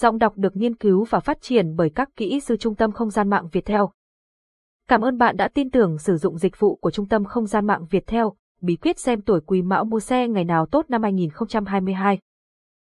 Giọng 0.00 0.18
đọc 0.18 0.32
được 0.36 0.56
nghiên 0.56 0.74
cứu 0.74 1.04
và 1.04 1.20
phát 1.20 1.38
triển 1.40 1.76
bởi 1.76 1.90
các 1.90 2.08
kỹ 2.16 2.40
sư 2.40 2.56
Trung 2.56 2.74
tâm 2.74 2.92
Không 2.92 3.10
gian 3.10 3.30
mạng 3.30 3.48
Việt 3.52 3.64
Theo. 3.64 3.90
Cảm 4.88 5.00
ơn 5.00 5.18
bạn 5.18 5.36
đã 5.36 5.48
tin 5.48 5.70
tưởng 5.70 5.98
sử 5.98 6.16
dụng 6.16 6.38
dịch 6.38 6.60
vụ 6.60 6.76
của 6.76 6.90
Trung 6.90 7.08
tâm 7.08 7.24
Không 7.24 7.46
gian 7.46 7.66
mạng 7.66 7.86
Việt 7.90 8.06
Theo. 8.06 8.32
Bí 8.60 8.76
quyết 8.76 8.98
xem 8.98 9.22
tuổi 9.22 9.40
Quý 9.46 9.62
Mão 9.62 9.84
mua 9.84 10.00
xe 10.00 10.28
ngày 10.28 10.44
nào 10.44 10.66
tốt 10.66 10.86
năm 10.88 11.02
2022. 11.02 12.18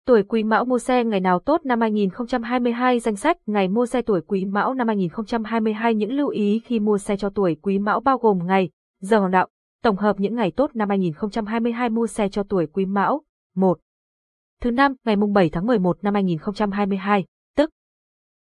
Tuổi 0.05 0.23
Quý 0.23 0.43
Mão 0.43 0.65
mua 0.65 0.79
xe 0.79 1.03
ngày 1.03 1.19
nào 1.19 1.39
tốt 1.39 1.61
năm 1.63 1.81
2022 1.81 2.99
danh 2.99 3.15
sách 3.15 3.37
ngày 3.45 3.67
mua 3.67 3.85
xe 3.85 4.01
tuổi 4.01 4.21
Quý 4.27 4.45
Mão 4.45 4.73
năm 4.73 4.87
2022 4.87 5.95
những 5.95 6.11
lưu 6.11 6.27
ý 6.27 6.59
khi 6.65 6.79
mua 6.79 6.97
xe 6.97 7.17
cho 7.17 7.29
tuổi 7.29 7.55
Quý 7.61 7.79
Mão 7.79 7.99
bao 7.99 8.17
gồm 8.17 8.39
ngày, 8.47 8.69
giờ 9.01 9.19
hoàng 9.19 9.31
đạo, 9.31 9.47
tổng 9.83 9.97
hợp 9.97 10.19
những 10.19 10.35
ngày 10.35 10.51
tốt 10.51 10.71
năm 10.73 10.89
2022 10.89 11.89
mua 11.89 12.07
xe 12.07 12.29
cho 12.29 12.43
tuổi 12.43 12.67
Quý 12.67 12.85
Mão. 12.85 13.21
1 13.55 13.77
thứ 14.63 14.71
năm 14.71 14.93
ngày 15.05 15.15
mùng 15.15 15.33
7 15.33 15.49
tháng 15.49 15.65
11 15.65 16.03
năm 16.03 16.13
2022, 16.13 17.25
tức 17.55 17.69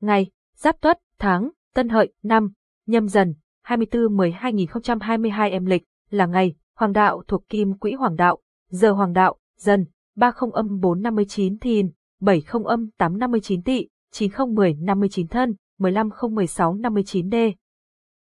ngày 0.02 0.32
Giáp 0.56 0.82
Tuất, 0.82 1.00
tháng 1.20 1.50
Tân 1.74 1.90
Hợi, 1.90 2.14
năm 2.24 2.52
Nhâm 2.86 3.08
Dần, 3.08 3.34
24-10-2022 3.68 5.52
âm 5.52 5.66
lịch 5.66 5.84
là 6.10 6.26
ngày 6.26 6.56
Hoàng 6.76 6.94
đạo 6.94 7.24
thuộc 7.28 7.50
Kim 7.50 7.74
Quỹ 7.74 7.94
Hoàng 7.94 8.16
đạo, 8.16 8.38
giờ 8.70 8.92
Hoàng 8.92 9.14
đạo, 9.14 9.38
Dần, 9.58 9.86
30 10.16 10.50
âm 10.54 10.80
459 10.80 11.60
Thìn, 11.60 11.92
70 12.22 12.64
âm 12.66 12.90
859 12.98 13.64
Tỵ, 13.64 13.88
9010 14.12 14.74
59 14.74 15.28
Thân, 15.28 15.56
15016 15.78 16.74
59 16.74 17.30
D. 17.32 17.36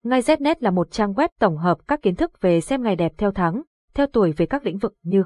Ngay 0.03 0.21
Znet 0.21 0.55
là 0.59 0.71
một 0.71 0.91
trang 0.91 1.13
web 1.13 1.29
tổng 1.39 1.57
hợp 1.57 1.77
các 1.87 2.01
kiến 2.01 2.15
thức 2.15 2.41
về 2.41 2.61
xem 2.61 2.83
ngày 2.83 2.95
đẹp 2.95 3.13
theo 3.17 3.31
tháng, 3.31 3.61
theo 3.93 4.07
tuổi 4.07 4.31
về 4.31 4.45
các 4.45 4.65
lĩnh 4.65 4.77
vực 4.77 4.93
như 5.03 5.23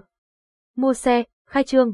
mua 0.76 0.94
xe, 0.94 1.24
khai 1.48 1.64
trương, 1.64 1.94